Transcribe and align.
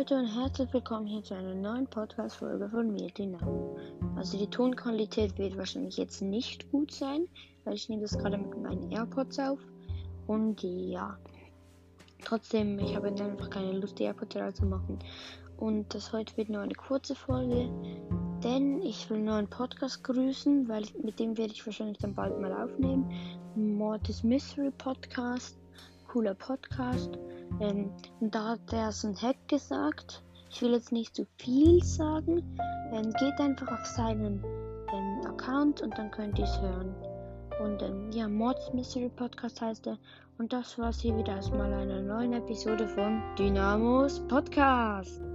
Leute 0.00 0.16
und 0.16 0.34
herzlich 0.34 0.72
willkommen 0.72 1.06
hier 1.06 1.22
zu 1.22 1.34
einer 1.34 1.54
neuen 1.54 1.86
Podcast-Folge 1.86 2.70
von 2.70 2.90
mir, 2.90 3.10
Dynamo. 3.10 3.76
Also 4.16 4.38
die 4.38 4.46
Tonqualität 4.46 5.36
wird 5.36 5.58
wahrscheinlich 5.58 5.98
jetzt 5.98 6.22
nicht 6.22 6.72
gut 6.72 6.90
sein, 6.90 7.28
weil 7.64 7.74
ich 7.74 7.86
nehme 7.90 8.00
das 8.00 8.16
gerade 8.16 8.38
mit 8.38 8.56
meinen 8.62 8.90
AirPods 8.90 9.38
auf. 9.40 9.58
Und 10.26 10.62
ja, 10.62 11.18
trotzdem, 12.24 12.78
ich 12.78 12.96
habe 12.96 13.08
einfach 13.08 13.50
keine 13.50 13.72
Lust, 13.72 13.98
die 13.98 14.04
AirPods 14.04 14.56
zu 14.56 14.64
machen. 14.64 14.98
Und 15.58 15.94
das 15.94 16.14
heute 16.14 16.34
wird 16.38 16.48
nur 16.48 16.62
eine 16.62 16.74
kurze 16.74 17.14
Folge, 17.14 17.68
denn 18.42 18.80
ich 18.80 19.10
will 19.10 19.28
einen 19.28 19.50
Podcast 19.50 20.02
grüßen, 20.02 20.66
weil 20.66 20.84
ich, 20.84 20.94
mit 20.94 21.20
dem 21.20 21.36
werde 21.36 21.52
ich 21.52 21.66
wahrscheinlich 21.66 21.98
dann 21.98 22.14
bald 22.14 22.40
mal 22.40 22.54
aufnehmen. 22.54 23.12
Mortis 23.54 24.22
Mystery 24.22 24.70
Podcast, 24.70 25.58
cooler 26.08 26.32
Podcast. 26.32 27.18
Ähm, 27.60 27.90
und 28.20 28.34
da 28.34 28.50
hat 28.50 28.72
er 28.72 28.92
so 28.92 29.08
ein 29.08 29.16
Hack 29.16 29.36
gesagt. 29.48 30.22
Ich 30.50 30.62
will 30.62 30.72
jetzt 30.72 30.92
nicht 30.92 31.14
zu 31.14 31.26
viel 31.38 31.82
sagen. 31.82 32.42
Ähm, 32.92 33.12
geht 33.18 33.40
einfach 33.40 33.68
auf 33.68 33.86
seinen 33.86 34.42
ähm, 34.92 35.20
Account 35.26 35.80
und 35.82 35.96
dann 35.96 36.10
könnt 36.10 36.38
ihr 36.38 36.44
es 36.44 36.60
hören. 36.60 36.94
Und 37.62 37.82
ähm, 37.82 38.10
ja, 38.12 38.28
Mods 38.28 38.72
Mystery 38.72 39.10
Podcast 39.10 39.60
heißt 39.60 39.86
er. 39.86 39.98
Und 40.38 40.52
das 40.52 40.78
war's 40.78 41.00
hier 41.00 41.16
wieder 41.16 41.38
aus 41.38 41.50
mal 41.50 41.72
einer 41.72 42.00
neuen 42.00 42.32
Episode 42.32 42.88
von 42.88 43.22
Dynamos 43.38 44.20
Podcast. 44.28 45.29